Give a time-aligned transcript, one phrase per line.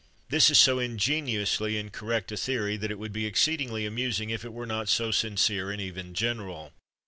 [0.29, 4.51] This is so ingeniously incorrect a theory that it would be exceedingly amusing if it
[4.51, 6.73] were not so sincere and even general.